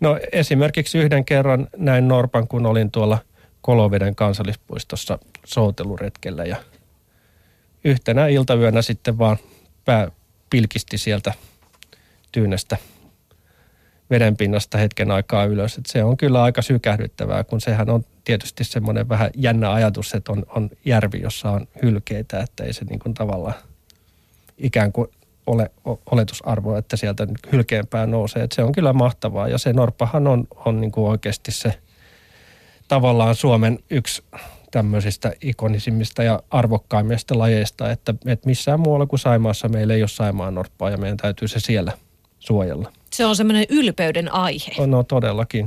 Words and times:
No 0.00 0.18
esimerkiksi 0.32 0.98
yhden 0.98 1.24
kerran 1.24 1.68
näin 1.76 2.08
Norpan, 2.08 2.48
kun 2.48 2.66
olin 2.66 2.90
tuolla 2.90 3.18
Koloveden 3.60 4.14
kansallispuistossa 4.14 5.18
souteluretkellä 5.44 6.44
ja 6.44 6.56
yhtenä 7.84 8.26
iltayönä 8.26 8.82
sitten 8.82 9.18
vaan 9.18 9.36
pää 9.84 10.10
pilkisti 10.50 10.98
sieltä 10.98 11.34
tyynestä 12.32 12.76
vedenpinnasta 14.10 14.78
hetken 14.78 15.10
aikaa 15.10 15.44
ylös. 15.44 15.78
Et 15.78 15.86
se 15.86 16.04
on 16.04 16.16
kyllä 16.16 16.42
aika 16.42 16.62
sykähdyttävää, 16.62 17.44
kun 17.44 17.60
sehän 17.60 17.90
on 17.90 18.04
tietysti 18.24 18.64
semmoinen 18.64 19.08
vähän 19.08 19.30
jännä 19.34 19.72
ajatus, 19.72 20.14
että 20.14 20.32
on, 20.32 20.46
on 20.48 20.70
järvi, 20.84 21.20
jossa 21.22 21.50
on 21.50 21.68
hylkeitä, 21.82 22.40
että 22.40 22.64
ei 22.64 22.72
se 22.72 22.84
niin 22.84 22.98
kuin 22.98 23.14
tavallaan 23.14 23.54
ikään 24.58 24.92
kuin 24.92 25.08
ole 25.48 25.70
oletusarvo, 26.10 26.76
että 26.76 26.96
sieltä 26.96 27.26
hylkeenpää 27.52 28.06
nousee. 28.06 28.42
Että 28.42 28.56
se 28.56 28.62
on 28.62 28.72
kyllä 28.72 28.92
mahtavaa 28.92 29.48
ja 29.48 29.58
se 29.58 29.72
norppahan 29.72 30.26
on, 30.26 30.44
on 30.64 30.80
niin 30.80 30.92
kuin 30.92 31.10
oikeasti 31.10 31.52
se 31.52 31.78
tavallaan 32.88 33.34
Suomen 33.34 33.78
yksi 33.90 34.22
tämmöisistä 34.70 35.32
ikonisimmista 35.40 36.22
ja 36.22 36.42
arvokkaimmista 36.50 37.38
lajeista, 37.38 37.90
että, 37.90 38.14
että 38.26 38.46
missään 38.46 38.80
muualla 38.80 39.06
kuin 39.06 39.20
Saimaassa 39.20 39.68
meillä 39.68 39.94
ei 39.94 40.02
ole 40.02 40.08
Saimaan 40.08 40.54
norppaa 40.54 40.90
ja 40.90 40.96
meidän 40.96 41.16
täytyy 41.16 41.48
se 41.48 41.60
siellä 41.60 41.92
suojella. 42.38 42.92
Se 43.12 43.26
on 43.26 43.36
semmoinen 43.36 43.66
ylpeyden 43.68 44.32
aihe. 44.32 44.72
No, 44.78 44.86
no 44.86 45.02
todellakin. 45.02 45.66